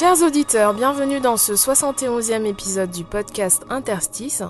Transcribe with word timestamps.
Chers 0.00 0.22
auditeurs, 0.22 0.72
bienvenue 0.72 1.20
dans 1.20 1.36
ce 1.36 1.52
71e 1.52 2.46
épisode 2.46 2.90
du 2.90 3.04
podcast 3.04 3.66
Interstice. 3.68 4.42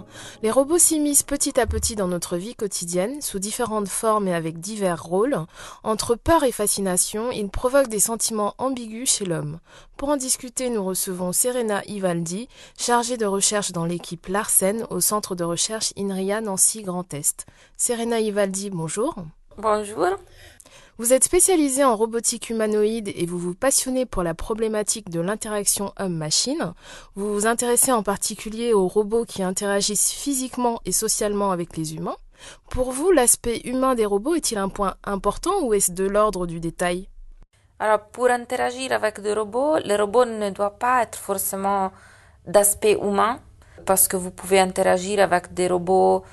Les 0.44 0.50
robots 0.52 0.78
s'immiscent 0.78 1.24
petit 1.24 1.58
à 1.58 1.66
petit 1.66 1.96
dans 1.96 2.06
notre 2.06 2.36
vie 2.36 2.54
quotidienne, 2.54 3.20
sous 3.20 3.40
différentes 3.40 3.88
formes 3.88 4.28
et 4.28 4.34
avec 4.34 4.60
divers 4.60 5.02
rôles. 5.02 5.36
Entre 5.82 6.14
peur 6.14 6.44
et 6.44 6.52
fascination, 6.52 7.32
ils 7.32 7.48
provoquent 7.48 7.88
des 7.88 7.98
sentiments 7.98 8.54
ambigus 8.58 9.10
chez 9.10 9.24
l'homme. 9.24 9.58
Pour 9.96 10.10
en 10.10 10.16
discuter, 10.16 10.70
nous 10.70 10.84
recevons 10.84 11.32
Serena 11.32 11.82
Ivaldi, 11.88 12.48
chargée 12.78 13.16
de 13.16 13.26
recherche 13.26 13.72
dans 13.72 13.86
l'équipe 13.86 14.28
Larsen 14.28 14.86
au 14.88 15.00
centre 15.00 15.34
de 15.34 15.42
recherche 15.42 15.92
INRIA 15.98 16.42
Nancy 16.42 16.82
Grand 16.82 17.12
Est. 17.12 17.44
Serena 17.76 18.20
Ivaldi, 18.20 18.70
bonjour. 18.70 19.16
Bonjour. 19.58 20.16
Vous 21.00 21.14
êtes 21.14 21.24
spécialisée 21.24 21.82
en 21.82 21.96
robotique 21.96 22.50
humanoïde 22.50 23.10
et 23.16 23.24
vous 23.24 23.38
vous 23.38 23.54
passionnez 23.54 24.04
pour 24.04 24.22
la 24.22 24.34
problématique 24.34 25.08
de 25.08 25.20
l'interaction 25.20 25.94
homme-machine. 25.98 26.74
Vous 27.14 27.32
vous 27.32 27.46
intéressez 27.46 27.90
en 27.90 28.02
particulier 28.02 28.74
aux 28.74 28.86
robots 28.86 29.24
qui 29.24 29.42
interagissent 29.42 30.12
physiquement 30.12 30.78
et 30.84 30.92
socialement 30.92 31.52
avec 31.52 31.78
les 31.78 31.94
humains. 31.94 32.18
Pour 32.68 32.92
vous, 32.92 33.12
l'aspect 33.12 33.62
humain 33.64 33.94
des 33.94 34.04
robots 34.04 34.34
est-il 34.34 34.58
un 34.58 34.68
point 34.68 34.96
important 35.02 35.62
ou 35.62 35.72
est-ce 35.72 35.92
de 35.92 36.04
l'ordre 36.04 36.46
du 36.46 36.60
détail? 36.60 37.08
Alors, 37.78 38.00
pour 38.08 38.26
interagir 38.26 38.92
avec 38.92 39.20
des 39.20 39.32
robots, 39.32 39.78
le 39.82 39.96
robot 39.96 40.26
ne 40.26 40.50
doit 40.50 40.78
pas 40.78 41.02
être 41.04 41.16
forcément 41.16 41.92
d'aspect 42.46 42.98
humain, 43.00 43.40
parce 43.86 44.06
que 44.06 44.18
vous 44.18 44.30
pouvez 44.30 44.60
interagir 44.60 45.20
avec 45.20 45.54
des 45.54 45.68
robots, 45.68 46.24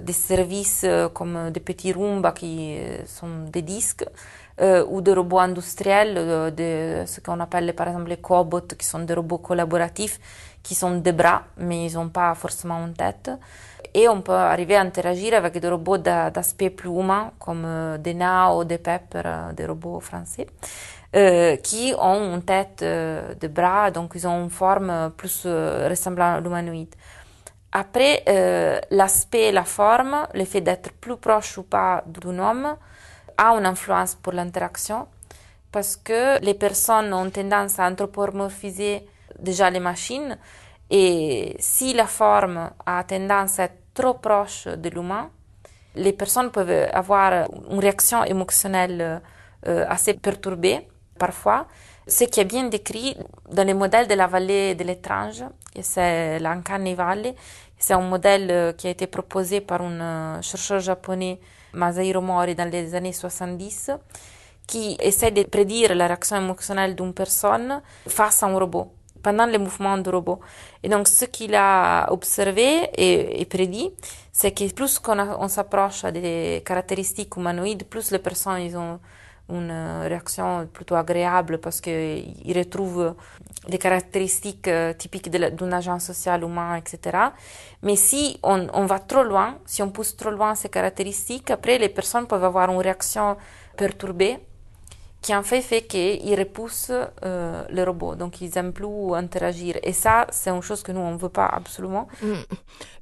des 0.00 0.12
services 0.12 0.82
euh, 0.84 1.08
comme 1.08 1.50
des 1.50 1.60
petits 1.60 1.92
Roomba 1.92 2.32
qui 2.32 2.76
euh, 2.78 3.04
sont 3.06 3.44
des 3.52 3.62
disques, 3.62 4.04
euh, 4.60 4.84
ou 4.88 5.00
des 5.00 5.12
robots 5.14 5.38
industriels, 5.38 6.14
euh, 6.18 6.50
de 6.50 7.06
ce 7.06 7.20
qu'on 7.20 7.40
appelle 7.40 7.74
par 7.74 7.88
exemple 7.88 8.08
les 8.08 8.18
cobots, 8.18 8.60
qui 8.78 8.86
sont 8.86 9.00
des 9.00 9.14
robots 9.14 9.38
collaboratifs, 9.38 10.18
qui 10.62 10.74
sont 10.74 10.96
des 10.98 11.12
bras, 11.12 11.42
mais 11.56 11.86
ils 11.86 11.94
n'ont 11.94 12.08
pas 12.10 12.34
forcément 12.34 12.84
une 12.86 12.94
tête. 12.94 13.30
Et 13.94 14.08
on 14.08 14.20
peut 14.22 14.32
arriver 14.32 14.76
à 14.76 14.82
interagir 14.82 15.34
avec 15.34 15.58
des 15.58 15.68
robots 15.68 15.98
d'a- 15.98 16.30
d'aspect 16.30 16.70
plus 16.70 16.90
humain, 16.90 17.32
comme 17.38 17.64
euh, 17.64 17.98
des 17.98 18.14
Nao, 18.14 18.64
des 18.64 18.78
Pepper, 18.78 19.22
euh, 19.24 19.52
des 19.52 19.66
robots 19.66 20.00
français, 20.00 20.46
euh, 21.16 21.56
qui 21.56 21.92
ont 21.98 22.34
une 22.34 22.42
tête, 22.42 22.82
euh, 22.82 23.34
des 23.34 23.48
bras, 23.48 23.90
donc 23.90 24.12
ils 24.14 24.26
ont 24.28 24.44
une 24.44 24.50
forme 24.50 25.10
plus 25.16 25.42
euh, 25.46 25.88
ressemblant 25.88 26.34
à 26.36 26.40
l'humanoïde. 26.40 26.94
Après, 27.72 28.24
euh, 28.28 28.80
l'aspect, 28.90 29.52
la 29.52 29.64
forme, 29.64 30.26
le 30.34 30.44
fait 30.44 30.60
d'être 30.60 30.92
plus 30.92 31.16
proche 31.16 31.58
ou 31.58 31.62
pas 31.62 32.02
d'un 32.06 32.38
homme 32.38 32.76
a 33.36 33.54
une 33.56 33.66
influence 33.66 34.16
pour 34.16 34.32
l'interaction 34.32 35.06
parce 35.70 35.96
que 35.96 36.40
les 36.44 36.54
personnes 36.54 37.12
ont 37.14 37.30
tendance 37.30 37.78
à 37.78 37.86
anthropomorphiser 37.86 39.06
déjà 39.38 39.70
les 39.70 39.78
machines 39.78 40.36
et 40.90 41.54
si 41.60 41.92
la 41.92 42.06
forme 42.06 42.70
a 42.84 43.04
tendance 43.04 43.60
à 43.60 43.64
être 43.64 43.78
trop 43.94 44.14
proche 44.14 44.66
de 44.66 44.88
l'humain, 44.88 45.30
les 45.94 46.12
personnes 46.12 46.50
peuvent 46.50 46.88
avoir 46.92 47.48
une 47.70 47.78
réaction 47.78 48.24
émotionnelle 48.24 49.22
euh, 49.68 49.84
assez 49.88 50.14
perturbée 50.14 50.88
parfois. 51.18 51.66
Ce 52.08 52.24
qui 52.24 52.40
est 52.40 52.44
bien 52.44 52.64
décrit 52.64 53.16
dans 53.52 53.64
les 53.64 53.74
modèles 53.74 54.08
de 54.08 54.14
la 54.14 54.26
vallée 54.26 54.74
de 54.74 54.82
l'étrange, 54.82 55.44
c'est 55.80 56.38
l'Ankane 56.38 56.94
Valley. 56.94 57.34
C'est 57.78 57.94
un 57.94 58.02
modèle 58.02 58.50
euh, 58.50 58.72
qui 58.72 58.88
a 58.88 58.90
été 58.90 59.06
proposé 59.06 59.60
par 59.60 59.80
un 59.80 60.00
euh, 60.00 60.42
chercheur 60.42 60.80
japonais, 60.80 61.40
Masahiro 61.72 62.20
Mori, 62.20 62.54
dans 62.54 62.70
les 62.70 62.94
années 62.94 63.12
70, 63.12 63.90
qui 64.66 64.96
essaie 65.00 65.30
de 65.30 65.44
prédire 65.44 65.94
la 65.94 66.06
réaction 66.06 66.36
émotionnelle 66.36 66.94
d'une 66.94 67.14
personne 67.14 67.80
face 68.06 68.42
à 68.42 68.46
un 68.46 68.58
robot, 68.58 68.92
pendant 69.22 69.46
les 69.46 69.56
mouvements 69.56 69.96
du 69.96 70.10
robot. 70.10 70.40
Et 70.82 70.90
donc, 70.90 71.08
ce 71.08 71.24
qu'il 71.24 71.54
a 71.54 72.12
observé 72.12 72.90
et, 72.96 73.44
prédit, 73.46 73.90
c'est 74.30 74.52
que 74.52 74.70
plus 74.74 74.98
qu'on 74.98 75.18
on 75.18 75.48
s'approche 75.48 76.04
des 76.04 76.62
caractéristiques 76.66 77.34
humanoïdes, 77.36 77.84
plus 77.84 78.10
les 78.10 78.18
personnes 78.18 78.76
ont 78.76 79.00
une 79.50 79.70
euh, 79.70 80.08
réaction 80.08 80.66
plutôt 80.72 80.94
agréable 80.94 81.58
parce 81.58 81.80
qu'ils 81.80 82.56
retrouvent 82.56 83.14
des 83.68 83.78
caractéristiques 83.78 84.68
euh, 84.68 84.92
typiques 84.92 85.30
d'un 85.30 85.72
agent 85.72 85.98
social 85.98 86.42
humain, 86.42 86.76
etc. 86.76 87.18
Mais 87.82 87.96
si 87.96 88.38
on, 88.42 88.66
on 88.72 88.86
va 88.86 88.98
trop 88.98 89.22
loin, 89.22 89.58
si 89.66 89.82
on 89.82 89.90
pousse 89.90 90.16
trop 90.16 90.30
loin 90.30 90.54
ces 90.54 90.68
caractéristiques, 90.68 91.50
après 91.50 91.78
les 91.78 91.88
personnes 91.88 92.26
peuvent 92.26 92.44
avoir 92.44 92.70
une 92.70 92.78
réaction 92.78 93.36
perturbée 93.76 94.38
qui 95.22 95.34
en 95.34 95.42
fait 95.42 95.60
fait 95.60 95.82
qu'ils 95.82 96.34
repoussent 96.38 96.92
euh, 97.24 97.64
le 97.68 97.82
robot, 97.84 98.14
donc 98.14 98.40
ils 98.40 98.50
n'aiment 98.54 98.72
plus 98.72 99.14
interagir. 99.14 99.76
Et 99.82 99.92
ça, 99.92 100.26
c'est 100.30 100.50
une 100.50 100.62
chose 100.62 100.82
que 100.82 100.92
nous, 100.92 101.00
on 101.00 101.12
ne 101.12 101.18
veut 101.18 101.28
pas 101.28 101.46
absolument. 101.46 102.08
Hmm. 102.22 102.34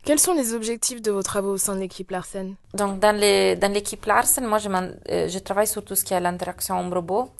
Quels 0.04 0.18
sont 0.18 0.34
les 0.34 0.52
objectifs 0.52 1.00
de 1.00 1.10
vos 1.10 1.22
travaux 1.22 1.52
au 1.52 1.58
sein 1.58 1.74
de 1.74 1.80
l'équipe 1.80 2.10
Larsen? 2.10 2.54
Donc, 2.74 2.98
dans, 2.98 3.14
les, 3.14 3.56
dans 3.56 3.72
l'équipe 3.72 4.04
Larsen, 4.04 4.44
moi, 4.46 4.58
je, 4.58 4.68
euh, 4.68 5.28
je 5.28 5.38
travaille 5.38 5.66
sur 5.66 5.84
tout 5.84 5.94
ce 5.94 6.04
qui 6.04 6.14
est 6.14 6.20
l'interaction 6.20 6.80
homme-robot, 6.80 7.30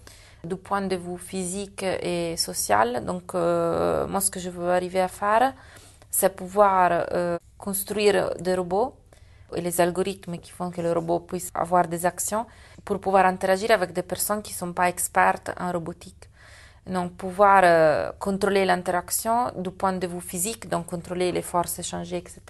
du 0.44 0.54
point 0.56 0.82
de 0.82 0.94
vue 0.94 1.18
physique 1.18 1.82
et 1.82 2.36
social. 2.36 3.04
Donc, 3.04 3.34
euh, 3.34 4.06
moi, 4.06 4.20
ce 4.20 4.30
que 4.30 4.38
je 4.38 4.50
veux 4.50 4.70
arriver 4.70 5.00
à 5.00 5.08
faire, 5.08 5.54
c'est 6.10 6.34
pouvoir 6.34 7.06
euh, 7.12 7.36
construire 7.56 8.34
des 8.38 8.54
robots 8.54 8.94
et 9.56 9.60
les 9.60 9.80
algorithmes 9.80 10.38
qui 10.38 10.50
font 10.50 10.70
que 10.70 10.80
le 10.80 10.92
robot 10.92 11.20
puisse 11.20 11.50
avoir 11.54 11.88
des 11.88 12.06
actions 12.06 12.46
pour 12.84 13.00
pouvoir 13.00 13.26
interagir 13.26 13.70
avec 13.70 13.92
des 13.92 14.02
personnes 14.02 14.42
qui 14.42 14.52
ne 14.52 14.58
sont 14.58 14.72
pas 14.72 14.88
expertes 14.88 15.50
en 15.58 15.72
robotique. 15.72 16.28
Donc, 16.86 17.12
pouvoir 17.12 17.62
euh, 17.64 18.12
contrôler 18.18 18.64
l'interaction 18.64 19.52
du 19.56 19.70
point 19.70 19.92
de 19.92 20.06
vue 20.06 20.22
physique, 20.22 20.68
donc 20.68 20.86
contrôler 20.86 21.32
les 21.32 21.42
forces 21.42 21.78
échangées, 21.78 22.16
etc. 22.16 22.40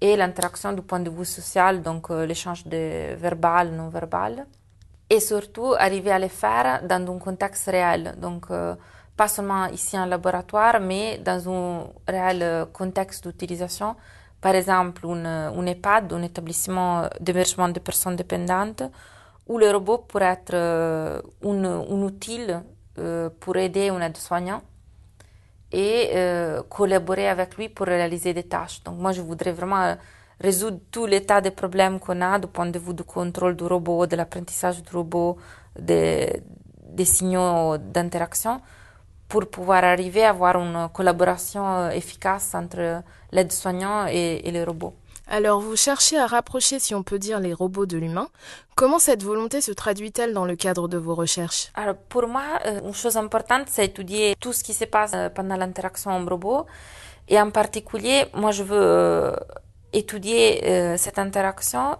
Et 0.00 0.16
l'interaction 0.16 0.72
du 0.72 0.80
point 0.80 1.00
de 1.00 1.10
vue 1.10 1.26
social, 1.26 1.82
donc 1.82 2.10
euh, 2.10 2.24
l'échange 2.24 2.64
de 2.66 3.14
verbal, 3.16 3.72
non 3.72 3.90
verbal. 3.90 4.46
Et 5.10 5.20
surtout, 5.20 5.74
arriver 5.76 6.12
à 6.12 6.18
le 6.18 6.28
faire 6.28 6.82
dans 6.86 7.12
un 7.12 7.18
contexte 7.18 7.68
réel. 7.68 8.14
Donc, 8.16 8.46
euh, 8.50 8.74
pas 9.16 9.28
seulement 9.28 9.66
ici 9.66 9.98
en 9.98 10.06
laboratoire, 10.06 10.80
mais 10.80 11.18
dans 11.18 11.50
un 11.50 11.86
réel 12.08 12.42
euh, 12.42 12.64
contexte 12.66 13.26
d'utilisation. 13.26 13.96
Par 14.40 14.54
exemple, 14.54 15.06
un 15.06 15.66
EHPAD, 15.66 16.12
un 16.14 16.22
établissement 16.22 17.08
d'hébergement 17.20 17.68
de 17.68 17.80
personnes 17.80 18.16
dépendantes, 18.16 18.84
où 19.50 19.58
le 19.58 19.68
robot 19.72 19.98
pourrait 20.06 20.36
être 20.38 20.54
euh, 20.54 21.20
un, 21.44 22.02
outil 22.02 22.40
euh, 22.98 23.28
pour 23.40 23.56
aider 23.56 23.88
un 23.88 24.00
aide-soignant 24.00 24.62
et 25.72 26.10
euh, 26.14 26.62
collaborer 26.68 27.28
avec 27.28 27.56
lui 27.56 27.68
pour 27.68 27.86
réaliser 27.86 28.32
des 28.32 28.44
tâches. 28.44 28.80
Donc 28.84 28.98
moi, 28.98 29.10
je 29.10 29.22
voudrais 29.22 29.50
vraiment 29.50 29.96
résoudre 30.40 30.78
tous 30.92 31.06
les 31.06 31.26
tas 31.26 31.40
de 31.40 31.50
problèmes 31.50 31.98
qu'on 31.98 32.20
a 32.20 32.38
du 32.38 32.46
point 32.46 32.66
de 32.66 32.78
vue 32.78 32.94
du 32.94 33.02
contrôle 33.02 33.56
du 33.56 33.64
robot, 33.64 34.06
de 34.06 34.14
l'apprentissage 34.14 34.84
du 34.84 34.96
robot, 34.96 35.36
des, 35.76 36.42
des 36.88 37.04
signaux 37.04 37.76
d'interaction 37.76 38.60
pour 39.26 39.50
pouvoir 39.50 39.82
arriver 39.82 40.24
à 40.24 40.30
avoir 40.30 40.60
une 40.60 40.88
collaboration 40.92 41.90
efficace 41.90 42.54
entre 42.54 43.02
l'aide-soignant 43.32 44.06
et, 44.06 44.42
et 44.44 44.52
le 44.52 44.62
robot. 44.62 44.94
Alors, 45.32 45.60
vous 45.60 45.76
cherchez 45.76 46.18
à 46.18 46.26
rapprocher, 46.26 46.80
si 46.80 46.92
on 46.92 47.04
peut 47.04 47.20
dire, 47.20 47.38
les 47.38 47.54
robots 47.54 47.86
de 47.86 47.96
l'humain. 47.96 48.28
Comment 48.74 48.98
cette 48.98 49.22
volonté 49.22 49.60
se 49.60 49.70
traduit-elle 49.70 50.34
dans 50.34 50.44
le 50.44 50.56
cadre 50.56 50.88
de 50.88 50.98
vos 50.98 51.14
recherches? 51.14 51.70
Alors 51.74 51.94
pour 51.94 52.26
moi, 52.26 52.42
euh, 52.66 52.80
une 52.84 52.94
chose 52.94 53.16
importante, 53.16 53.66
c'est 53.68 53.84
étudier 53.84 54.34
tout 54.40 54.52
ce 54.52 54.64
qui 54.64 54.74
se 54.74 54.86
passe 54.86 55.12
euh, 55.14 55.28
pendant 55.28 55.56
l'interaction 55.56 56.10
homme-robot. 56.16 56.66
Et 57.28 57.40
en 57.40 57.52
particulier, 57.52 58.24
moi, 58.34 58.50
je 58.50 58.64
veux 58.64 58.76
euh, 58.76 59.36
étudier 59.92 60.96
cette 60.98 61.18
interaction 61.20 61.96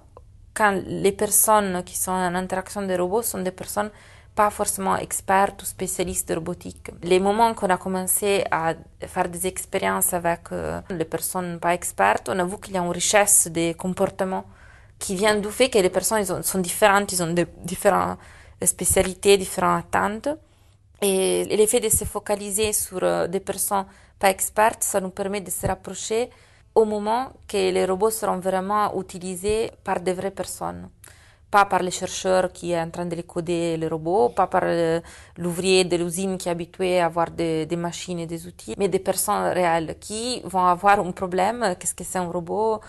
quand 0.53 0.83
les 0.85 1.13
personnes 1.13 1.85
qui 1.85 1.97
sont 1.97 2.11
en 2.11 2.35
interaction 2.35 2.83
des 2.83 2.97
robots 2.97 3.23
sont 3.23 3.43
des 3.43 3.53
personnes 3.53 3.91
pas 4.35 4.51
forcément 4.51 4.97
expertes 4.97 5.63
ou 5.63 5.67
spécialistes 5.67 6.29
de 6.29 6.35
robotique. 6.35 6.91
Les 7.03 7.21
moments 7.21 7.53
qu'on 7.55 7.69
a 7.71 7.77
commencé 7.77 8.45
à 8.51 8.75
faire 9.07 9.29
des 9.29 9.47
expériences 9.47 10.13
avec 10.15 10.53
euh, 10.53 10.81
les 10.91 11.05
personnes 11.05 11.59
pas 11.61 11.75
expertes, 11.75 12.29
on 12.29 12.39
a 12.39 12.45
vu 12.45 12.57
qu'il 12.59 12.75
y 12.75 12.79
a 12.79 12.83
une 12.83 12.91
richesse 12.91 13.49
des 13.49 13.75
comportements 13.75 14.45
qui 14.99 15.17
vient 15.17 15.35
du 15.35 15.49
fait 15.49 15.69
que 15.71 15.79
les 15.79 15.91
personnes 15.91 16.25
sont 16.43 16.59
différentes, 16.59 17.13
ils 17.13 17.23
ont 17.23 17.35
différentes 17.65 18.19
spécialités, 18.63 19.37
différentes 19.37 19.85
attentes. 19.87 20.29
Et 21.03 21.45
l'effet 21.45 21.81
de 21.81 21.89
se 21.89 22.05
focaliser 22.05 22.73
sur 22.73 23.03
euh, 23.03 23.27
des 23.27 23.41
personnes 23.41 23.87
pas 24.19 24.31
expertes, 24.31 24.83
ça 24.83 25.01
nous 25.01 25.11
permet 25.11 25.41
de 25.41 25.51
se 25.51 25.67
rapprocher 25.67 26.29
au 26.75 26.85
moment 26.85 27.33
que 27.49 27.71
les 27.73 27.85
robots 27.87 28.11
seront 28.11 28.39
vraiment 28.39 28.99
utilisés 29.01 29.71
par 29.83 30.01
de 30.01 30.13
vraies 30.13 30.31
personnes. 30.31 30.89
Pas 31.51 31.65
par 31.65 31.83
les 31.83 31.91
chercheurs 31.91 32.53
qui 32.53 32.73
est 32.73 32.81
en 32.81 32.91
train 32.91 33.07
de 33.07 33.15
les 33.17 33.25
coder, 33.25 33.77
les 33.77 33.89
robots, 33.89 34.29
pas 34.31 34.47
par 34.47 34.65
l'ouvrier 35.37 35.85
de 35.85 35.97
l'usine 35.97 36.39
qui 36.39 36.49
est 36.49 36.53
habitué 36.53 37.01
à 37.01 37.07
avoir 37.07 37.31
des, 37.31 37.67
machines 37.77 38.21
et 38.21 38.27
des 38.27 38.47
outils, 38.47 38.75
mais 38.79 38.89
des 38.89 38.99
personnes 39.01 39.53
réelles 39.53 39.97
qui 39.99 40.41
vont 40.45 40.65
avoir 40.65 41.01
un 41.01 41.11
problème, 41.13 41.75
qu'est-ce 41.79 41.95
que 41.95 42.05
c'est 42.05 42.19
un 42.19 42.31
robot, 42.31 42.81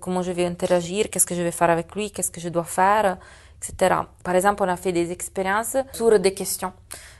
comment 0.00 0.22
je 0.22 0.32
vais 0.32 0.44
interagir, 0.44 1.08
qu'est-ce 1.10 1.26
que 1.26 1.34
je 1.34 1.42
vais 1.42 1.50
faire 1.52 1.70
avec 1.70 1.94
lui, 1.94 2.10
qu'est-ce 2.10 2.30
que 2.30 2.40
je 2.40 2.50
dois 2.50 2.64
faire, 2.64 3.18
etc. 3.58 3.94
Par 4.22 4.34
exemple, 4.34 4.62
on 4.62 4.68
a 4.68 4.76
fait 4.76 4.92
des 4.92 5.10
expériences 5.10 5.76
sur 5.92 6.18
des 6.18 6.34
questions. 6.34 6.72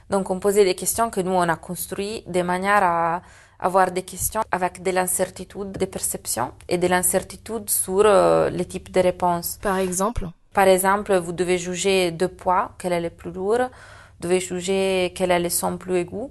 Donc, 0.09 0.29
on 0.29 0.39
posait 0.39 0.65
des 0.65 0.75
questions 0.75 1.09
que 1.09 1.21
nous, 1.21 1.31
on 1.31 1.49
a 1.49 1.55
construites 1.55 2.29
de 2.29 2.41
manière 2.41 2.83
à 2.83 3.21
avoir 3.59 3.91
des 3.91 4.03
questions 4.03 4.41
avec 4.51 4.83
de 4.83 4.91
l'incertitude 4.91 5.71
des 5.71 5.87
perceptions 5.87 6.51
et 6.67 6.77
de 6.77 6.87
l'incertitude 6.87 7.69
sur 7.69 8.03
euh, 8.05 8.49
les 8.49 8.65
types 8.65 8.91
de 8.91 8.99
réponses. 8.99 9.57
Par 9.61 9.77
exemple 9.77 10.27
Par 10.53 10.67
exemple, 10.67 11.15
vous 11.17 11.31
devez 11.31 11.57
juger 11.57 12.11
deux 12.11 12.27
poids, 12.27 12.71
quel 12.77 12.93
est 12.93 13.01
le 13.01 13.09
plus 13.09 13.31
lourd, 13.31 13.57
vous 13.59 14.27
devez 14.27 14.39
juger 14.39 15.11
quel 15.15 15.31
est 15.31 15.39
le 15.39 15.49
son 15.49 15.77
plus 15.77 15.97
aigu, 15.97 16.27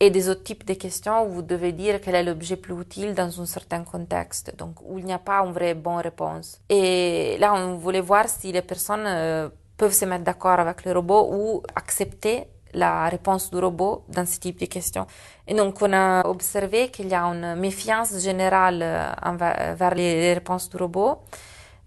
et 0.00 0.10
des 0.10 0.28
autres 0.28 0.44
types 0.44 0.64
de 0.64 0.74
questions 0.74 1.24
où 1.26 1.30
vous 1.30 1.42
devez 1.42 1.72
dire 1.72 2.00
quel 2.00 2.14
est 2.14 2.22
l'objet 2.22 2.56
plus 2.56 2.78
utile 2.80 3.14
dans 3.14 3.40
un 3.40 3.46
certain 3.46 3.82
contexte, 3.82 4.54
donc 4.56 4.76
où 4.84 4.98
il 4.98 5.04
n'y 5.04 5.12
a 5.12 5.18
pas 5.18 5.40
une 5.44 5.52
vraie 5.52 5.74
bonne 5.74 5.96
réponse. 5.96 6.60
Et 6.68 7.36
là, 7.38 7.54
on 7.54 7.76
voulait 7.76 8.00
voir 8.00 8.28
si 8.28 8.52
les 8.52 8.62
personnes 8.62 9.06
euh, 9.06 9.48
peuvent 9.76 9.92
se 9.92 10.04
mettre 10.04 10.24
d'accord 10.24 10.60
avec 10.60 10.84
le 10.84 10.92
robot 10.92 11.28
ou 11.32 11.62
accepter 11.74 12.44
la 12.74 13.08
réponse 13.08 13.50
du 13.50 13.58
robot 13.58 14.04
dans 14.08 14.26
ce 14.26 14.38
type 14.38 14.60
de 14.60 14.66
questions. 14.66 15.06
Et 15.46 15.54
donc, 15.54 15.80
on 15.80 15.92
a 15.92 16.26
observé 16.26 16.90
qu'il 16.90 17.08
y 17.08 17.14
a 17.14 17.24
une 17.24 17.54
méfiance 17.56 18.18
générale 18.18 18.80
euh, 18.82 19.10
envers 19.22 19.94
les 19.94 20.34
réponses 20.34 20.68
du 20.68 20.76
robot, 20.76 21.22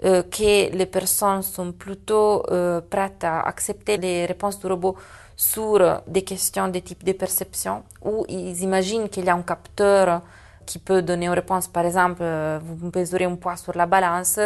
euh, 0.03 0.23
que 0.23 0.71
les 0.75 0.85
personnes 0.85 1.41
sont 1.41 1.71
plutôt 1.71 2.43
euh, 2.51 2.81
prêtes 2.81 3.23
à 3.23 3.41
accepter 3.41 3.97
les 3.97 4.25
réponses 4.25 4.59
du 4.59 4.67
robot 4.67 4.95
sur 5.35 6.01
des 6.07 6.23
questions 6.23 6.67
de 6.67 6.79
type 6.79 7.03
de 7.03 7.13
perception, 7.13 7.83
où 8.03 8.25
ils 8.29 8.61
imaginent 8.61 9.09
qu'il 9.09 9.25
y 9.25 9.29
a 9.29 9.35
un 9.35 9.41
capteur 9.41 10.21
qui 10.65 10.77
peut 10.79 11.01
donner 11.01 11.25
une 11.25 11.33
réponse. 11.33 11.67
Par 11.67 11.85
exemple, 11.85 12.23
vous 12.63 12.91
peserez 12.91 13.25
un 13.25 13.35
poids 13.35 13.55
sur 13.57 13.75
la 13.75 13.87
balance, 13.87 14.39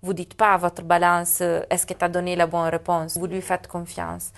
vous 0.00 0.14
dites 0.14 0.34
pas 0.34 0.54
à 0.54 0.56
votre 0.56 0.82
balance 0.82 1.42
est-ce 1.42 1.84
que 1.86 1.92
tu 1.92 2.04
as 2.04 2.08
donné 2.08 2.34
la 2.34 2.46
bonne 2.46 2.68
réponse, 2.70 3.18
vous 3.18 3.26
lui 3.26 3.42
faites 3.42 3.68
confiance. 3.68 4.32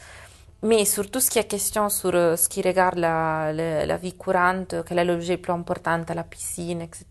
Mais 0.64 0.86
sur 0.86 1.10
tout 1.10 1.20
ce 1.20 1.28
qui 1.28 1.38
est 1.38 1.44
question 1.44 1.90
sur 1.90 2.14
euh, 2.14 2.36
ce 2.36 2.48
qui 2.48 2.62
regarde 2.62 2.96
la, 2.96 3.98
vie 3.98 4.14
courante, 4.14 4.76
quel 4.86 4.98
est 4.98 5.04
l'objet 5.04 5.36
le 5.36 5.42
plus 5.42 5.52
important 5.52 6.02
à 6.08 6.14
la 6.14 6.24
piscine, 6.24 6.80
etc., 6.80 7.04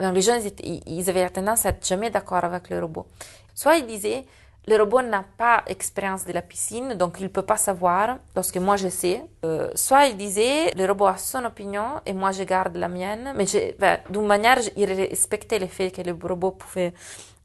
les 0.00 0.22
gens, 0.22 0.38
ils, 0.62 1.10
avaient 1.10 1.28
tendance 1.30 1.66
à 1.66 1.70
être 1.70 1.86
jamais 1.86 2.10
d'accord 2.10 2.44
avec 2.44 2.70
le 2.70 2.80
robot. 2.80 3.06
Soit 3.54 3.76
ils 3.76 3.86
disaient, 3.86 4.24
le 4.66 4.76
robot 4.76 5.02
n'a 5.02 5.24
pas 5.36 5.62
expérience 5.66 6.24
de 6.24 6.32
la 6.32 6.42
piscine, 6.42 6.94
donc 6.94 7.16
il 7.20 7.24
ne 7.24 7.28
peut 7.28 7.42
pas 7.42 7.56
savoir, 7.56 8.18
parce 8.32 8.50
que 8.50 8.58
moi 8.58 8.76
je 8.76 8.88
sais. 8.88 9.22
Euh, 9.44 9.70
soit 9.74 10.06
il 10.06 10.16
disait, 10.16 10.72
le 10.74 10.86
robot 10.86 11.06
a 11.06 11.16
son 11.18 11.44
opinion 11.44 12.00
et 12.06 12.12
moi 12.12 12.32
je 12.32 12.42
garde 12.44 12.76
la 12.76 12.88
mienne, 12.88 13.34
mais 13.36 13.44
ben, 13.78 13.98
d'une 14.10 14.26
manière, 14.26 14.58
il 14.76 14.90
respectait 14.90 15.58
le 15.58 15.66
fait 15.66 15.90
que 15.90 16.00
le 16.00 16.16
robot 16.20 16.52
pouvait 16.52 16.94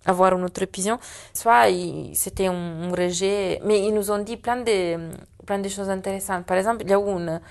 avoir 0.06 0.34
une 0.34 0.46
autre 0.46 0.64
opinion. 0.64 0.98
Soit 1.34 1.66
c'était 2.14 2.48
un, 2.48 2.90
rejet, 2.90 3.60
mais 3.66 3.86
ils 3.86 3.94
nous 3.94 4.12
ont 4.12 4.20
dit 4.20 4.38
plein 4.38 4.58
de, 4.58 5.10
plein 5.46 5.60
de 5.60 5.68
choses 5.68 5.90
intéressantes. 5.90 6.46
Par 6.46 6.58
exemple, 6.58 6.84
il 6.84 6.90
y 6.90 6.94
a 6.94 7.00
une, 7.00 7.42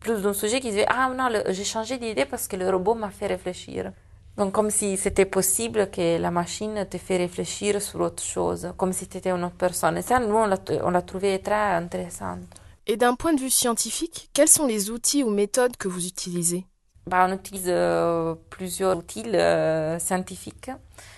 plus 0.00 0.22
d'un 0.22 0.34
sujet 0.34 0.60
qui 0.60 0.70
disait 0.70 0.86
Ah 0.88 1.08
non, 1.08 1.28
j'ai 1.48 1.64
changé 1.64 1.96
d'idée 1.96 2.26
parce 2.26 2.46
que 2.48 2.56
le 2.56 2.68
robot 2.68 2.94
m'a 2.94 3.10
fait 3.10 3.26
réfléchir. 3.26 3.92
Donc, 4.36 4.52
comme 4.52 4.70
si 4.70 4.96
c'était 4.96 5.26
possible 5.26 5.90
que 5.90 6.18
la 6.18 6.30
machine 6.30 6.86
te 6.90 6.98
fait 6.98 7.18
réfléchir 7.18 7.80
sur 7.80 8.00
autre 8.00 8.22
chose, 8.22 8.72
comme 8.76 8.92
si 8.92 9.06
tu 9.06 9.18
étais 9.18 9.30
une 9.30 9.44
autre 9.44 9.54
personne. 9.56 9.96
Et 9.96 10.02
ça, 10.02 10.18
nous, 10.18 10.34
on 10.34 10.90
l'a 10.90 11.02
trouvé 11.02 11.38
très 11.40 11.74
intéressant. 11.74 12.38
Et 12.86 12.96
d'un 12.96 13.14
point 13.14 13.32
de 13.32 13.40
vue 13.40 13.50
scientifique, 13.50 14.30
quels 14.32 14.48
sont 14.48 14.66
les 14.66 14.90
outils 14.90 15.22
ou 15.22 15.30
méthodes 15.30 15.76
que 15.76 15.88
vous 15.88 16.06
utilisez? 16.06 16.66
Bah, 17.06 17.26
On 17.28 17.32
utilise 17.32 17.66
euh, 17.68 18.34
plusieurs 18.50 18.98
outils 18.98 19.24
euh, 19.34 19.98
scientifiques. 19.98 20.70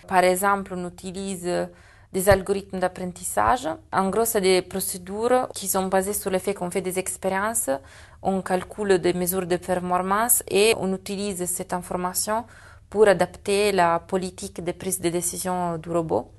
Par 0.06 0.22
exemple, 0.22 0.74
on 0.76 0.86
utilise 0.86 1.48
des 2.12 2.28
algorithmes 2.28 2.78
d'apprentissage. 2.78 3.68
En 3.92 4.10
gros, 4.10 4.24
c'est 4.24 4.40
des 4.40 4.62
procédures 4.62 5.48
qui 5.54 5.68
sont 5.68 5.86
basées 5.86 6.12
sur 6.12 6.30
le 6.30 6.38
fait 6.38 6.54
qu'on 6.54 6.70
fait 6.70 6.80
des 6.80 6.98
expériences, 6.98 7.70
on 8.22 8.42
calcule 8.42 8.98
des 8.98 9.12
mesures 9.12 9.46
de 9.46 9.56
performance 9.56 10.42
et 10.48 10.74
on 10.78 10.94
utilise 10.94 11.44
cette 11.46 11.72
information 11.72 12.44
pour 12.90 13.08
adapter 13.08 13.72
la 13.72 13.98
politique 13.98 14.62
de 14.62 14.72
prise 14.72 15.00
de 15.00 15.08
décision 15.08 15.78
du 15.78 15.90
robot, 15.90 16.30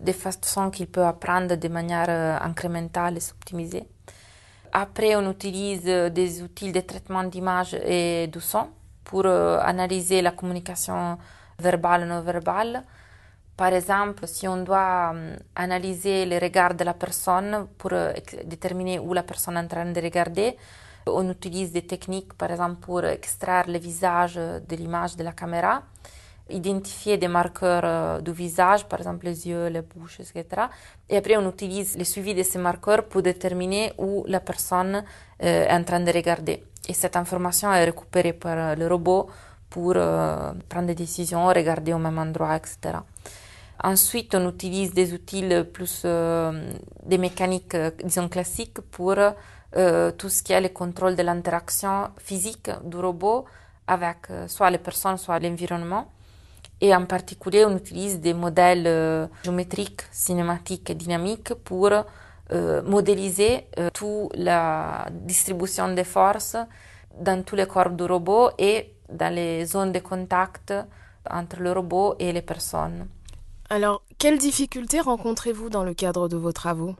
de 0.00 0.12
façon 0.12 0.70
qu'il 0.70 0.86
peut 0.86 1.04
apprendre 1.04 1.56
de 1.56 1.68
manière 1.68 2.06
euh, 2.08 2.38
incrémentale 2.40 3.16
et 3.16 3.20
s'optimiser. 3.20 3.84
Après, 4.72 5.14
on 5.16 5.30
utilise 5.30 5.84
des 5.84 6.42
outils 6.42 6.72
de 6.72 6.80
traitement 6.80 7.24
d'image 7.24 7.74
et 7.74 8.26
du 8.28 8.40
son 8.40 8.68
pour 9.04 9.26
euh, 9.26 9.58
analyser 9.60 10.22
la 10.22 10.30
communication 10.32 11.18
verbale 11.58 12.02
et 12.02 12.06
non 12.06 12.22
verbale 12.22 12.82
par 13.56 13.72
exemple, 13.74 14.26
si 14.26 14.48
on 14.48 14.56
doit 14.64 15.12
euh, 15.14 15.36
analyser 15.54 16.24
les 16.26 16.38
regards 16.38 16.74
de 16.74 16.84
la 16.84 16.94
personne 16.94 17.68
pour 17.78 17.92
euh, 17.92 18.12
déterminer 18.44 18.98
où 18.98 19.12
la 19.12 19.22
personne 19.22 19.56
est 19.56 19.60
en 19.60 19.68
train 19.68 19.84
de 19.92 20.00
regarder, 20.00 20.56
on 21.06 21.28
utilise 21.30 21.72
des 21.72 21.82
techniques, 21.82 22.34
par 22.34 22.50
exemple, 22.50 22.76
pour 22.80 23.04
extraire 23.04 23.64
le 23.68 23.78
visage 23.78 24.34
de 24.34 24.76
l'image 24.76 25.16
de 25.16 25.24
la 25.24 25.32
caméra, 25.32 25.82
identifier 26.50 27.16
des 27.18 27.28
marqueurs 27.28 27.84
euh, 27.84 28.20
du 28.20 28.32
visage, 28.32 28.86
par 28.86 28.98
exemple 28.98 29.24
les 29.26 29.48
yeux, 29.48 29.68
les 29.68 29.82
bouches, 29.82 30.20
etc. 30.20 30.44
Et 31.08 31.16
après, 31.16 31.36
on 31.36 31.48
utilise 31.48 31.96
le 31.96 32.04
suivi 32.04 32.34
de 32.34 32.42
ces 32.42 32.58
marqueurs 32.58 33.04
pour 33.04 33.22
déterminer 33.22 33.92
où 33.98 34.24
la 34.26 34.40
personne 34.40 35.04
est 35.38 35.72
en 35.72 35.82
train 35.82 36.00
de 36.00 36.12
regarder. 36.12 36.64
Et 36.88 36.94
cette 36.94 37.16
information 37.16 37.72
est 37.72 37.84
récupérée 37.84 38.32
par 38.32 38.76
le 38.76 38.86
robot 38.86 39.28
pour 39.70 39.94
prendre 40.68 40.86
des 40.86 40.94
décisions, 40.94 41.46
regarder 41.46 41.92
au 41.92 41.98
même 41.98 42.18
endroit, 42.18 42.56
etc. 42.56 42.98
Ensuite, 43.84 44.34
on 44.36 44.48
utilise 44.48 44.94
des 44.94 45.12
outils 45.12 45.44
plus 45.72 46.02
euh, 46.04 46.72
des 47.04 47.18
mécaniques, 47.18 47.74
euh, 47.74 47.90
disons, 48.04 48.28
classiques 48.28 48.80
pour 48.92 49.16
euh, 49.76 50.12
tout 50.12 50.28
ce 50.28 50.42
qui 50.42 50.52
est 50.52 50.60
le 50.60 50.68
contrôle 50.68 51.16
de 51.16 51.22
l'interaction 51.22 52.10
physique 52.18 52.70
du 52.84 52.96
robot 52.96 53.44
avec 53.86 54.28
soit 54.46 54.70
les 54.70 54.78
personnes, 54.78 55.18
soit 55.18 55.38
l'environnement. 55.38 56.10
Et 56.80 56.94
en 56.94 57.04
particulier, 57.06 57.64
on 57.64 57.76
utilise 57.76 58.20
des 58.20 58.34
modèles 58.34 59.28
géométriques, 59.44 60.02
cinématiques 60.10 60.88
et 60.90 60.94
dynamiques 60.94 61.54
pour 61.54 61.90
modéliser 62.84 63.66
toute 63.92 64.30
la 64.34 65.06
distribution 65.10 65.92
des 65.94 66.04
forces 66.04 66.56
dans 67.18 67.42
tous 67.44 67.56
les 67.56 67.66
corps 67.66 67.90
du 67.90 68.04
robot 68.04 68.50
et 68.58 68.94
dans 69.08 69.34
les 69.34 69.64
zones 69.64 69.92
de 69.92 69.98
contact 70.00 70.72
entre 71.30 71.60
le 71.60 71.72
robot 71.72 72.14
et 72.18 72.32
les 72.32 72.42
personnes. 72.42 73.06
Alors, 73.70 74.02
quelles 74.18 74.38
difficultés 74.38 75.00
rencontrez-vous 75.00 75.70
dans 75.70 75.84
le 75.84 75.94
cadre 75.94 76.28
de 76.28 76.36
vos 76.36 76.52
travaux? 76.52 76.94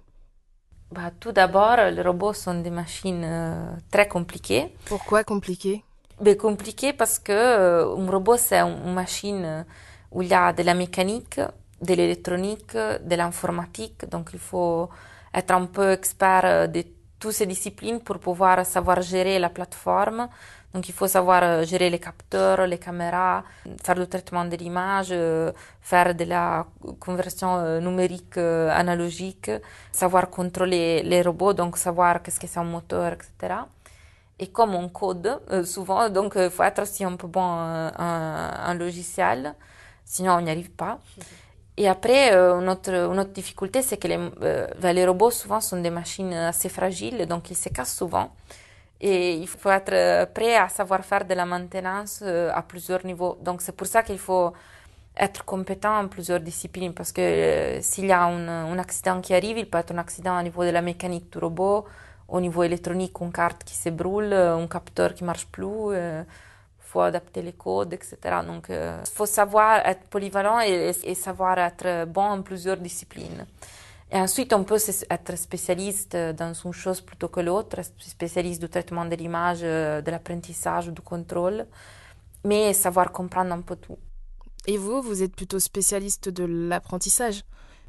Bah, 0.92 1.10
Tout 1.18 1.32
d'abord, 1.32 1.76
les 1.76 2.02
robots 2.02 2.32
sont 2.32 2.60
des 2.60 2.70
machines 2.70 3.22
euh, 3.24 3.74
très 3.90 4.08
compliquées. 4.08 4.74
Pourquoi 4.86 5.24
compliquées? 5.24 5.84
Ben, 6.20 6.36
Compliquées 6.36 6.92
parce 6.92 7.18
que 7.18 7.32
euh, 7.32 7.96
un 7.96 8.10
robot, 8.10 8.36
c'est 8.36 8.60
une 8.60 8.92
machine 8.92 9.64
où 10.10 10.22
il 10.22 10.28
y 10.28 10.34
a 10.34 10.52
de 10.52 10.62
la 10.62 10.74
mécanique, 10.74 11.40
de 11.80 11.94
l'électronique, 11.94 12.74
de 12.74 13.14
l'informatique. 13.16 14.08
Donc, 14.08 14.30
il 14.32 14.38
faut 14.38 14.88
être 15.34 15.50
un 15.52 15.66
peu 15.66 15.92
expert 15.92 16.68
de 16.68 16.84
toutes 17.18 17.32
ces 17.32 17.46
disciplines 17.46 18.00
pour 18.00 18.18
pouvoir 18.18 18.66
savoir 18.66 19.00
gérer 19.00 19.38
la 19.38 19.48
plateforme, 19.48 20.28
donc 20.74 20.88
il 20.88 20.94
faut 20.94 21.06
savoir 21.06 21.42
euh, 21.42 21.64
gérer 21.64 21.90
les 21.90 21.98
capteurs, 21.98 22.66
les 22.66 22.78
caméras, 22.78 23.44
faire 23.84 23.94
le 23.96 24.06
traitement 24.06 24.44
de 24.46 24.56
l'image, 24.56 25.08
euh, 25.10 25.52
faire 25.82 26.14
de 26.14 26.24
la 26.24 26.66
conversion 26.98 27.56
euh, 27.56 27.80
numérique 27.80 28.38
analogique, 28.38 29.50
savoir 29.92 30.30
contrôler 30.30 31.02
les 31.02 31.20
robots, 31.22 31.52
donc 31.52 31.76
savoir 31.76 32.22
qu'est-ce 32.22 32.40
que 32.40 32.46
c'est 32.46 32.58
un 32.58 32.64
moteur, 32.64 33.12
etc. 33.12 33.54
Et 34.38 34.48
comme 34.48 34.74
on 34.74 34.88
code 34.88 35.40
souvent, 35.64 36.08
donc 36.08 36.32
il 36.36 36.50
faut 36.50 36.62
être 36.62 36.82
aussi 36.82 37.04
un 37.04 37.16
peu 37.16 37.26
bon 37.28 37.42
en, 37.42 38.74
logiciel, 38.74 39.54
sinon 40.04 40.32
on 40.32 40.40
n'y 40.40 40.50
arrive 40.50 40.70
pas. 40.70 40.98
Et 41.76 41.86
après, 41.88 42.32
une, 42.34 42.68
autre, 42.68 43.24
difficulté, 43.32 43.82
c'est 43.82 43.98
que 43.98 44.08
ben, 44.80 44.96
les 44.96 45.06
robots 45.06 45.30
souvent 45.30 45.60
sont 45.60 45.80
des 45.80 45.90
machines 45.90 46.32
assez 46.32 46.68
fragiles, 46.68 47.26
donc 47.26 47.50
ils 47.50 47.56
se 47.56 47.68
cassent 47.68 47.94
souvent. 47.94 48.30
Et 49.04 49.34
il 49.34 49.48
faut 49.48 49.68
être 49.68 49.92
euh, 49.92 50.26
prêt 50.26 50.54
à 50.54 50.68
savoir 50.68 51.04
faire 51.04 51.24
de 51.24 51.34
la 51.34 51.44
maintenance 51.44 52.20
euh, 52.22 52.52
à 52.54 52.62
plusieurs 52.62 53.04
niveaux. 53.04 53.36
Donc 53.42 53.60
c'est 53.60 53.72
pour 53.72 53.88
ça 53.88 54.04
qu'il 54.04 54.18
faut 54.18 54.52
être 55.16 55.44
compétent 55.44 55.98
en 55.98 56.06
plusieurs 56.06 56.38
disciplines 56.38 56.94
parce 56.94 57.10
que 57.10 57.20
euh, 57.20 57.80
s'il 57.82 58.06
y 58.06 58.12
a 58.12 58.22
un, 58.22 58.78
accident 58.78 59.20
qui 59.20 59.34
arrive, 59.34 59.58
il 59.58 59.68
peut 59.68 59.78
être 59.78 59.90
un 59.92 59.98
accident 59.98 60.38
au 60.38 60.42
niveau 60.42 60.64
de 60.64 60.70
la 60.70 60.82
mécanique 60.82 61.32
du 61.32 61.38
robot, 61.38 61.84
au 62.28 62.40
niveau 62.40 62.62
électronique, 62.62 63.20
une 63.20 63.32
carte 63.32 63.64
qui 63.64 63.74
se 63.74 63.88
brûle, 63.88 64.32
un 64.32 64.68
capteur 64.68 65.14
qui 65.14 65.24
marche 65.24 65.46
plus. 65.46 65.96
Il 65.96 66.24
faut 66.78 67.00
adapter 67.00 67.42
les 67.42 67.54
codes, 67.54 67.92
etc. 67.94 68.16
Donc, 68.46 68.66
il 68.70 69.10
faut 69.12 69.26
savoir 69.26 69.84
être 69.84 70.04
polyvalent 70.08 70.60
et, 70.60 71.14
savoir 71.14 71.58
être 71.58 72.04
bon 72.06 72.22
en 72.22 72.42
plusieurs 72.42 72.76
disciplines. 72.76 73.46
Et 74.14 74.18
ensuite, 74.18 74.52
on 74.52 74.62
peut 74.62 74.76
être 75.10 75.38
spécialiste 75.38 76.14
dans 76.14 76.52
une 76.52 76.72
chose 76.72 77.00
plutôt 77.00 77.28
que 77.28 77.40
l'autre, 77.40 77.80
spécialiste 77.98 78.60
du 78.60 78.68
traitement 78.68 79.06
de 79.06 79.16
l'image, 79.16 79.62
de 79.62 80.10
l'apprentissage, 80.10 80.88
du 80.88 81.00
contrôle, 81.00 81.66
mais 82.44 82.74
savoir 82.74 83.10
comprendre 83.10 83.52
un 83.52 83.62
peu 83.62 83.76
tout. 83.76 83.96
Et 84.66 84.76
vous, 84.76 85.00
vous 85.00 85.22
êtes 85.22 85.34
plutôt 85.34 85.58
spécialiste 85.58 86.28
de 86.28 86.44
l'apprentissage? 86.44 87.42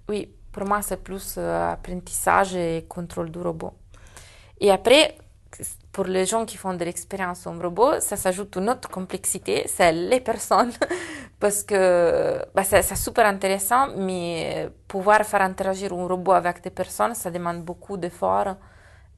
Oui, 0.07 0.33
pour 0.53 0.65
moi, 0.65 0.81
c'est 0.81 1.03
plus 1.03 1.37
apprentissage 1.37 2.55
et 2.55 2.85
contrôle 2.87 3.29
du 3.29 3.39
robot. 3.39 3.73
Et 4.61 4.71
après, 4.71 5.17
pour 5.91 6.05
les 6.05 6.25
gens 6.25 6.45
qui 6.45 6.55
font 6.55 6.73
de 6.73 6.85
l'expérience 6.85 7.45
en 7.47 7.59
robot, 7.59 7.99
ça 7.99 8.15
s'ajoute 8.15 8.55
une 8.55 8.69
autre 8.69 8.89
complexité, 8.89 9.65
c'est 9.67 9.91
les 9.91 10.21
personnes. 10.21 10.71
Parce 11.43 11.63
que 11.63 12.39
bah, 12.55 12.63
c'est 12.63 12.95
super 12.95 13.25
intéressant, 13.25 13.89
mais 13.97 14.69
pouvoir 14.87 15.25
faire 15.25 15.41
interagir 15.41 15.91
un 15.91 16.07
robot 16.07 16.31
avec 16.31 16.63
des 16.63 16.69
personnes, 16.69 17.15
ça 17.15 17.29
demande 17.31 17.63
beaucoup 17.63 17.97
d'efforts 17.97 18.55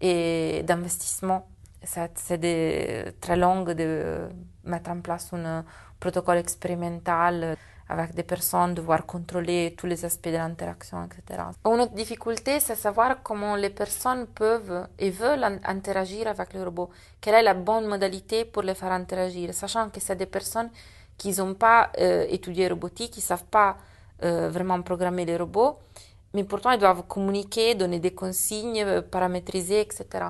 et 0.01 0.63
d'investissement. 0.63 1.47
C'est 1.83 3.19
très 3.21 3.35
long 3.35 3.61
de 3.61 4.27
mettre 4.63 4.89
en 4.89 5.01
place 5.01 5.33
un 5.33 5.63
protocole 5.99 6.37
expérimental 6.37 7.55
avec 7.89 8.15
des 8.15 8.23
personnes, 8.23 8.73
devoir 8.73 9.05
contrôler 9.05 9.75
tous 9.77 9.85
les 9.85 10.03
aspects 10.03 10.29
de 10.29 10.37
l'interaction, 10.37 10.97
etc. 11.03 11.43
Une 11.63 11.81
autre 11.81 11.93
difficulté, 11.93 12.59
c'est 12.59 12.73
savoir 12.73 13.21
comment 13.21 13.55
les 13.55 13.69
personnes 13.69 14.25
peuvent 14.25 14.87
et 14.97 15.11
veulent 15.11 15.59
interagir 15.63 16.27
avec 16.27 16.55
le 16.55 16.63
robot. 16.63 16.89
Quelle 17.21 17.35
est 17.35 17.43
la 17.43 17.53
bonne 17.53 17.85
modalité 17.85 18.45
pour 18.45 18.63
les 18.63 18.73
faire 18.73 18.91
interagir, 18.91 19.53
sachant 19.53 19.91
que 19.91 19.99
c'est 19.99 20.15
des 20.15 20.25
personnes 20.25 20.71
qui 21.17 21.31
n'ont 21.37 21.53
pas 21.53 21.91
euh, 21.99 22.25
étudié 22.29 22.67
robotique, 22.67 23.11
qui 23.11 23.19
ne 23.19 23.25
savent 23.25 23.45
pas 23.45 23.77
euh, 24.23 24.49
vraiment 24.49 24.81
programmer 24.81 25.25
les 25.25 25.37
robots, 25.37 25.79
mais 26.33 26.43
pourtant 26.43 26.71
ils 26.71 26.79
doivent 26.79 27.03
communiquer, 27.07 27.75
donner 27.75 27.99
des 27.99 28.13
consignes, 28.13 28.83
euh, 28.83 29.01
paramétriser, 29.01 29.81
etc. 29.81 30.27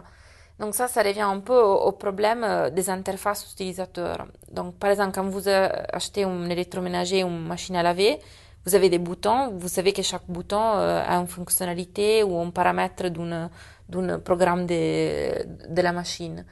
Donc 0.60 0.74
ça, 0.74 0.88
ça 0.88 1.04
revient 1.04 1.22
un 1.22 1.39
peu 1.39 1.60
au, 1.60 1.92
problème 1.92 2.44
euh, 2.44 2.70
des 2.70 2.89
interfaces 2.89 3.51
utilisateurs. 3.51 4.27
Donc 4.51 4.75
par 4.75 4.89
exemple, 4.92 5.13
quand 5.13 5.27
vous 5.30 5.50
achetez 5.50 6.24
un 6.24 6.50
électroménager 6.50 7.24
ou 7.24 7.27
une 7.27 7.46
machine 7.46 7.75
à 7.75 7.84
laver, 7.84 8.20
vous 8.65 8.74
avez 8.74 8.89
des 8.89 8.98
boutons, 9.00 9.51
vous 9.51 9.68
savez 9.68 9.92
que 9.94 10.01
chaque 10.01 10.27
bouton 10.27 10.62
euh, 10.62 11.04
a 11.06 11.15
une 11.18 11.27
fonctionnalité 11.27 12.24
ou 12.24 12.39
un 12.39 12.50
paramètre 12.51 13.10
d'un 13.10 14.20
programme 14.20 14.65
de, 14.65 15.68
de 15.70 15.82
la 15.82 15.92
machine. 15.92 16.46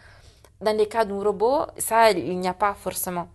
Dans 0.62 0.78
le 0.78 0.86
cas 0.86 1.06
d'un 1.06 1.22
robot, 1.24 1.66
ça, 1.78 2.12
il 2.12 2.40
n'y 2.40 2.48
a 2.48 2.54
pas 2.54 2.74
forcément. 2.74 3.28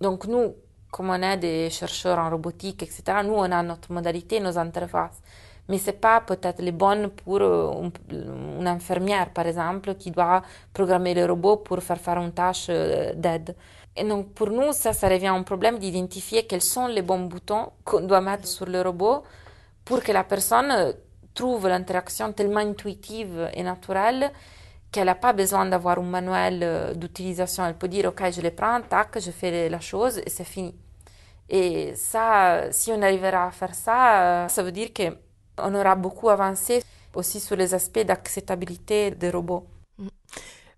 Donc 0.00 0.26
nous, 0.26 0.54
comme 0.90 1.10
on 1.10 1.22
est 1.22 1.36
des 1.36 1.70
chercheurs 1.70 2.18
en 2.18 2.30
robotique, 2.30 2.82
etc., 2.82 3.02
nous, 3.24 3.34
on 3.34 3.50
a 3.50 3.62
notre 3.62 3.92
modalité, 3.92 4.40
nos 4.40 4.56
interfaces 4.58 5.20
mais 5.68 5.78
c'est 5.78 6.00
pas 6.00 6.20
peut-être 6.20 6.62
les 6.62 6.72
bonnes 6.72 7.10
pour 7.10 7.40
euh, 7.42 7.90
une 8.10 8.66
infirmière, 8.66 9.30
par 9.30 9.46
exemple, 9.46 9.94
qui 9.96 10.10
doit 10.10 10.42
programmer 10.72 11.14
le 11.14 11.26
robot 11.26 11.58
pour 11.58 11.82
faire 11.82 11.98
faire 11.98 12.18
une 12.18 12.32
tâche 12.32 12.66
euh, 12.70 13.12
d'aide. 13.14 13.54
Et 13.94 14.04
donc, 14.04 14.32
pour 14.32 14.50
nous, 14.50 14.72
ça, 14.72 14.92
ça 14.92 15.08
revient 15.08 15.26
à 15.26 15.34
un 15.34 15.42
problème 15.42 15.78
d'identifier 15.78 16.46
quels 16.46 16.62
sont 16.62 16.86
les 16.86 17.02
bons 17.02 17.20
boutons 17.26 17.70
qu'on 17.84 18.00
doit 18.00 18.20
mettre 18.20 18.46
sur 18.46 18.66
le 18.66 18.80
robot 18.80 19.22
pour 19.84 20.02
que 20.02 20.12
la 20.12 20.24
personne 20.24 20.94
trouve 21.34 21.68
l'interaction 21.68 22.32
tellement 22.32 22.60
intuitive 22.60 23.50
et 23.52 23.62
naturelle 23.62 24.30
qu'elle 24.92 25.06
n'a 25.06 25.14
pas 25.14 25.32
besoin 25.32 25.66
d'avoir 25.66 25.98
un 25.98 26.02
manuel 26.02 26.60
euh, 26.62 26.94
d'utilisation. 26.94 27.64
Elle 27.66 27.76
peut 27.76 27.88
dire, 27.88 28.06
OK, 28.06 28.22
je 28.30 28.40
les 28.40 28.50
prends, 28.50 28.80
tac, 28.80 29.18
je 29.20 29.30
fais 29.30 29.68
la 29.68 29.80
chose 29.80 30.18
et 30.18 30.30
c'est 30.30 30.44
fini. 30.44 30.74
Et 31.48 31.94
ça, 31.94 32.70
si 32.70 32.92
on 32.92 33.00
arrivera 33.00 33.46
à 33.46 33.50
faire 33.50 33.74
ça, 33.74 34.48
ça 34.48 34.62
veut 34.62 34.72
dire 34.72 34.92
que 34.92 35.16
on 35.58 35.74
aura 35.74 35.94
beaucoup 35.94 36.28
avancé 36.28 36.82
aussi 37.14 37.40
sur 37.40 37.56
les 37.56 37.74
aspects 37.74 38.00
d'acceptabilité 38.00 39.10
des 39.10 39.30
robots. 39.30 39.66
Mm. 39.98 40.08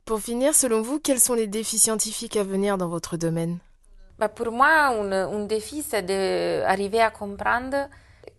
Pour 0.05 0.21
finir, 0.21 0.55
selon 0.55 0.83
vous, 0.83 0.99
quels 0.99 1.21
sont 1.21 1.35
les 1.35 1.47
défis 1.47 1.79
scientifiques 1.79 2.37
à 2.37 2.45
venir 2.45 2.79
dans 2.79 2.89
votre 2.89 3.17
domaine? 3.17 3.59
Bah 4.19 4.29
Pour 4.29 4.51
moi, 4.51 4.89
un, 4.89 5.45
défi, 5.47 5.83
c'est 5.83 6.03
d'arriver 6.03 7.01
à 7.01 7.11
comprendre 7.11 7.89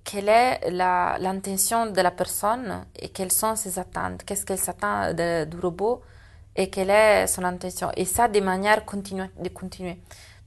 quelle 0.03 0.29
est 0.29 0.69
l'intention 0.71 1.87
de 1.87 2.01
la 2.01 2.11
personne 2.11 2.85
et 2.99 3.09
quelles 3.09 3.31
sont 3.31 3.55
ses 3.55 3.79
attentes, 3.79 4.23
qu'est-ce 4.25 4.45
qu'elle 4.45 4.57
s'attend 4.57 5.13
du 5.13 5.57
robot 5.59 6.01
et 6.55 6.69
quelle 6.69 6.89
est 6.89 7.27
son 7.27 7.43
intention? 7.43 7.91
Et 7.95 8.05
ça 8.05 8.27
de 8.27 8.39
manière 8.39 8.85
continue, 8.85 9.29
de 9.39 9.49
continuer, 9.49 9.99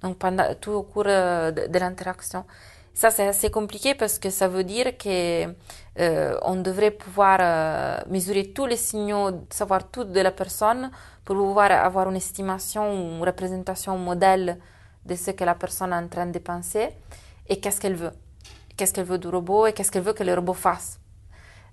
donc 0.03 0.19
pendant 0.19 0.55
tout 0.55 0.73
au 0.73 0.83
cours 0.83 1.05
de, 1.05 1.69
de 1.69 1.79
l'interaction. 1.79 2.45
Ça, 2.97 3.11
c'est 3.11 3.27
assez 3.27 3.51
compliqué 3.51 3.97
parce 3.97 4.21
que 4.21 4.31
ça 4.31 4.47
veut 4.47 4.63
dire 4.63 4.97
que 4.97 5.47
euh, 5.99 6.39
on 6.43 6.55
devrait 6.55 6.93
pouvoir 6.93 7.39
euh, 7.41 7.99
mesurer 8.09 8.53
tous 8.53 8.67
les 8.67 8.77
signaux, 8.77 9.45
savoir 9.51 9.91
tout 9.91 10.05
de 10.05 10.21
la 10.21 10.31
personne 10.31 10.93
pour 11.25 11.35
pouvoir 11.35 11.73
avoir 11.73 12.09
une 12.09 12.17
estimation, 12.17 13.17
une 13.17 13.25
représentation, 13.25 13.95
un 13.95 13.99
modèle 13.99 14.61
de 15.05 15.17
ce 15.17 15.33
que 15.33 15.43
la 15.43 15.57
personne 15.57 15.93
est 15.93 15.97
en 15.97 16.07
train 16.07 16.27
de 16.27 16.39
penser 16.39 16.91
et 17.49 17.59
qu'est-ce 17.59 17.81
qu'elle 17.81 17.97
veut. 17.97 18.13
Qu'est-ce 18.77 18.93
qu'elle 18.93 19.05
veut 19.05 19.19
du 19.19 19.29
robot 19.29 19.67
et 19.67 19.73
qu'est-ce 19.73 19.91
qu'elle 19.91 20.03
veut 20.03 20.13
que 20.13 20.25
le 20.25 20.35
robot 20.35 20.55
fasse. 20.55 21.01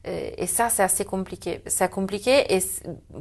Euh, 0.07 0.31
et 0.37 0.47
ça, 0.47 0.69
c'est 0.69 0.83
assez 0.83 1.05
compliqué. 1.05 1.61
C'est 1.67 1.89
compliqué 1.89 2.53
et 2.53 2.59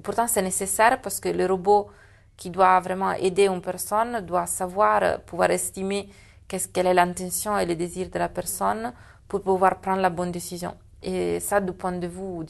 pourtant 0.03 0.27
c'est 0.27 0.43
nécessaire 0.43 1.01
parce 1.01 1.21
que 1.21 1.29
le 1.29 1.47
robot 1.47 1.89
qui 2.37 2.51
doit 2.51 2.81
vraiment 2.81 3.13
aider 3.13 3.47
une 3.49 3.61
personne 3.61 4.21
doit 4.21 4.47
savoir, 4.47 5.21
pouvoir 5.21 5.51
estimer 5.51 6.09
qu'est-ce 6.49 6.69
quelle 6.69 6.87
est 6.87 6.95
l'intention 6.95 7.59
et 7.59 7.67
les 7.67 7.77
désirs 7.77 8.11
de 8.11 8.19
la 8.19 8.29
personne 8.29 8.93
pour 9.29 9.43
pouvoir 9.43 9.81
prendre 9.81 10.01
la 10.01 10.11
bonne 10.11 10.33
décision. 10.33 10.75
Et 11.03 11.41
ça, 11.41 11.61
du 11.61 11.73
point 11.73 11.93
de 11.93 12.07
vue, 12.07 12.45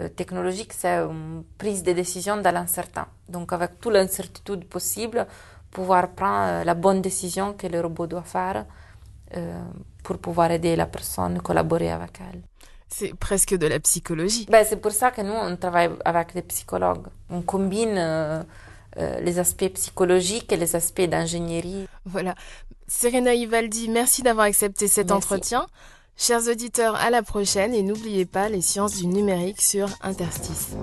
euh, 0.00 0.08
technologique, 0.08 0.72
c'est 0.72 0.96
une 0.98 1.44
prise 1.56 1.82
de 1.82 1.92
décision 1.92 2.36
dans 2.38 2.52
l'incertain. 2.52 3.06
Donc, 3.28 3.52
avec 3.52 3.80
toute 3.80 3.92
l'incertitude 3.92 4.68
possible, 4.68 5.26
pouvoir 5.70 6.10
prendre 6.10 6.48
euh, 6.48 6.64
la 6.64 6.74
bonne 6.74 7.00
décision 7.00 7.52
que 7.54 7.68
le 7.68 7.80
robot 7.80 8.06
doit 8.08 8.22
faire 8.22 8.56
euh, 8.56 8.83
pour 10.02 10.18
pouvoir 10.18 10.50
aider 10.50 10.76
la 10.76 10.86
personne, 10.86 11.40
collaborer 11.40 11.90
avec 11.90 12.20
elle. 12.20 12.42
C'est 12.88 13.14
presque 13.14 13.54
de 13.54 13.66
la 13.66 13.80
psychologie. 13.80 14.46
Ben, 14.48 14.64
c'est 14.68 14.76
pour 14.76 14.92
ça 14.92 15.10
que 15.10 15.20
nous, 15.22 15.32
on 15.32 15.56
travaille 15.56 15.90
avec 16.04 16.34
des 16.34 16.42
psychologues. 16.42 17.06
On 17.28 17.42
combine 17.42 17.96
euh, 17.96 19.20
les 19.20 19.38
aspects 19.40 19.68
psychologiques 19.74 20.52
et 20.52 20.56
les 20.56 20.76
aspects 20.76 21.02
d'ingénierie. 21.02 21.88
Voilà. 22.04 22.34
Serena 22.86 23.34
Ivaldi, 23.34 23.88
merci 23.88 24.22
d'avoir 24.22 24.46
accepté 24.46 24.86
cet 24.86 25.10
entretien. 25.10 25.66
Chers 26.16 26.46
auditeurs, 26.48 26.94
à 26.96 27.10
la 27.10 27.22
prochaine 27.22 27.74
et 27.74 27.82
n'oubliez 27.82 28.26
pas 28.26 28.48
les 28.48 28.60
sciences 28.60 28.96
du 28.96 29.08
numérique 29.08 29.60
sur 29.60 29.88
Interstice. 30.02 30.76